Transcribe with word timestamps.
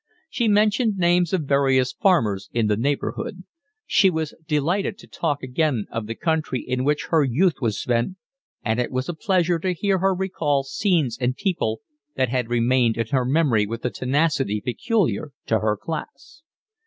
She 0.31 0.47
mentioned 0.47 0.97
names 0.97 1.31
of 1.31 1.43
various 1.43 1.93
farmers 1.93 2.49
in 2.53 2.65
the 2.65 2.75
neighbourhood. 2.75 3.43
She 3.85 4.09
was 4.09 4.33
delighted 4.47 4.97
to 4.97 5.07
talk 5.07 5.43
again 5.43 5.85
of 5.91 6.07
the 6.07 6.15
country 6.15 6.59
in 6.67 6.83
which 6.83 7.09
her 7.11 7.23
youth 7.23 7.61
was 7.61 7.79
spent, 7.79 8.15
and 8.65 8.79
it 8.79 8.89
was 8.89 9.07
a 9.07 9.13
pleasure 9.13 9.59
to 9.59 9.75
her 9.75 10.15
to 10.15 10.17
recall 10.19 10.63
scenes 10.63 11.19
and 11.21 11.35
people 11.35 11.81
that 12.15 12.29
had 12.29 12.49
remained 12.49 12.97
in 12.97 13.05
her 13.09 13.25
memory 13.25 13.67
with 13.67 13.83
the 13.83 13.91
tenacity 13.91 14.59
peculiar 14.59 15.33
to 15.45 15.59
her 15.59 15.77
class. 15.77 16.41